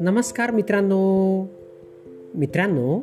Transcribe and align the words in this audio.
नमस्कार 0.00 0.50
मित्रांनो. 0.50 1.42
मित्रांनो 2.34 3.00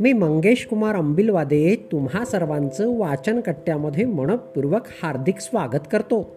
मी 0.00 0.12
मंगेश 0.12 0.66
कुमार 0.66 0.96
अंबिलवादे 0.96 1.88
तुम्हा 1.92 2.24
सर्वांचं 2.24 2.98
वाचन 2.98 3.40
कट्ट्यामध्ये 3.40 4.04
मनपूर्वक 4.04 4.80
हार्दिक 5.02 5.38
स्वागत 5.38 5.86
करतो. 5.92 6.36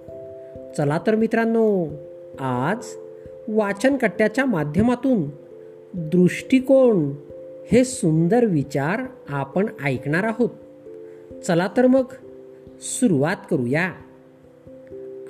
चला 0.78 1.00
तर 1.08 1.16
मित्रांनो 1.16 1.88
आज 2.40 2.78
वाचन 3.48 3.98
कट्ट्याच्या 3.98 4.46
माध्यमातून 4.46 5.24
दृष्टिकोन 5.94 7.16
हे 7.72 7.84
सुंदर 7.84 8.46
विचार 8.46 9.00
आपण 9.30 9.66
ऐकणार 9.84 10.24
आहोत. 10.24 10.50
चला 11.48 11.70
तर 11.78 11.88
मग 11.88 12.04
सुरुवात 12.82 13.36
करूया. 13.52 13.92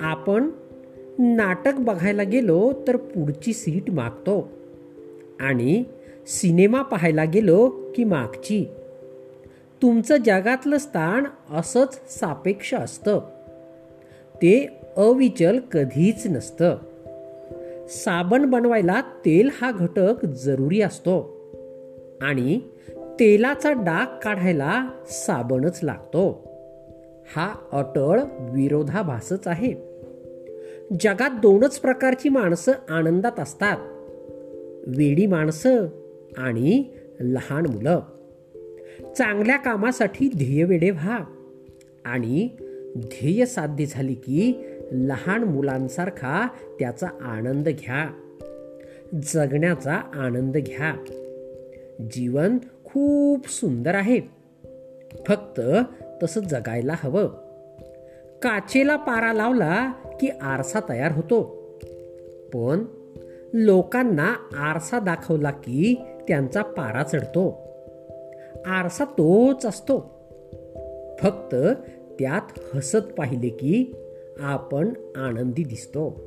आपण 0.02 0.50
नाटक 1.19 1.74
बघायला 1.78 2.24
गेलो 2.24 2.74
तर 2.88 2.96
पुढची 2.96 3.54
सीट 3.54 3.92
मागतो. 3.92 4.50
आणि 5.39 5.83
सिनेमा 6.28 6.82
पाहायला 6.82 7.24
गेलो 7.24 7.69
की 7.96 8.04
मागची. 8.04 8.66
तुमचं 9.82 10.18
जगातलं 10.18 10.78
स्थान 10.78 11.24
असंच 11.55 12.19
सापेक्ष 12.19 12.74
असतं. 12.74 13.19
ते 14.36 14.79
अविचल 14.97 15.60
कधीच 15.60 16.27
नसतं. 16.27 16.77
साबण 17.88 18.46
बनवायला 18.46 19.02
तेल 19.02 19.50
हा 19.61 19.71
घटक 19.71 20.25
जरुरी 20.25 20.82
असतो. 20.82 21.36
आणि 22.21 22.60
तेलाचा 23.19 23.71
डाग 23.71 24.19
काढायला 24.24 24.88
साबणच 25.05 25.80
लागतो. 25.83 26.55
हा 27.36 27.55
अटळ 27.71 28.19
विरोधाभासच 28.39 29.47
आहे. 29.47 29.94
जगात 30.94 31.30
दोनच 31.30 31.80
प्रकारची 31.80 32.30
माणसं 32.30 32.72
आनंदात 32.89 33.39
असतात. 33.39 33.78
वेडी 34.88 35.25
माणसं 35.25 35.86
आणि 36.38 36.83
लहान 37.19 37.66
मुलं. 37.66 38.00
चांगल्या 39.17 39.58
कामासाठी 39.58 40.30
ध्येयवेडे 40.38 40.89
व्हा 40.89 41.19
आणि 42.05 42.50
ध्येय 42.97 43.45
साध्य 43.45 43.86
झाली 43.86 44.14
की 44.14 44.66
लहान 44.92 45.44
मुलांसारखा 45.44 46.47
त्याचा 46.80 47.08
आनंद 47.22 47.70
घ्या. 47.70 48.09
जगण्याचा 49.23 49.94
आनंद 50.14 50.58
घ्या. 50.58 51.03
जीवन 52.11 52.58
खूप 52.83 53.49
सुंदर 53.49 53.95
आहे. 53.95 54.20
फक्त 55.27 55.61
तसं 56.23 56.42
जगायला 56.42 56.95
हवं. 56.97 57.44
काचेला 58.41 58.95
पारा 58.95 59.33
लावला 59.33 59.91
की 60.22 60.28
आरसा 60.28 60.80
तयार 60.89 61.11
होतो. 61.11 61.44
पण 62.53 62.86
लोकांना 63.53 64.36
आरसा 64.58 65.00
दाखवला 65.00 65.52
की 65.52 65.95
त्यांचा 66.27 66.61
पारा 66.61 67.03
चढतो. 67.03 67.66
आरसा 68.66 69.05
तोच 69.05 69.66
असतो. 69.66 70.00
फक्त 71.19 71.55
त्यात 72.19 72.75
हसत 72.75 73.14
पाहिले 73.17 73.50
की 73.50 73.95
आपण 74.39 74.94
आनंदी 75.16 75.64
दिसतो. 75.64 76.23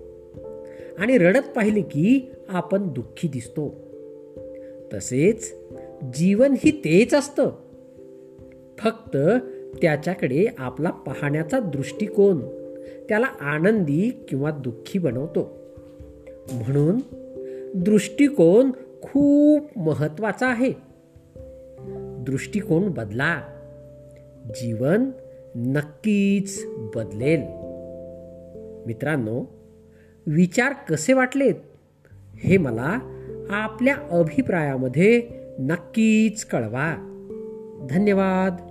आणि 0.98 1.18
रडत 1.18 1.56
पाहिले 1.56 1.80
की 1.80 2.30
आपण 2.48 2.88
दुःखी 2.88 3.28
दिसतो. 3.28 3.74
तसेच 4.94 5.54
जीवन 6.14 6.54
ही 6.58 6.70
तेच 6.70 7.14
असतं. 7.14 7.50
फक्त 8.78 9.16
त्याच्याकडे 9.82 10.46
आपला 10.58 10.90
पाहण्याचा 10.90 11.60
दृष्टिकोन 11.60 12.40
त्याला 13.08 13.26
आनंदी 13.26 14.26
किंवा 14.28 14.50
दुःखी 14.50 14.98
बनवतो. 14.98 15.58
म्हणून 16.52 17.00
दृष्टिकोन 17.74 18.70
खूप 19.02 19.78
महत्त्वाचा 19.78 20.46
आहे. 20.46 20.72
दृष्टिकोन 22.26 22.88
बदला. 22.88 23.42
जीवन 24.54 25.10
नक्कीच 25.56 26.66
बदलेल. 26.94 27.42
मित्रांनो 28.86 29.44
विचार 30.26 30.72
कसे 30.72 31.12
वाटलेत 31.12 31.54
हे 32.36 32.56
मला 32.56 32.98
आपल्या 33.50 33.96
अभिप्रायामध्ये 34.10 35.22
नक्कीच 35.58 36.44
कळवा. 36.44 37.04
धन्यवाद. 37.90 38.67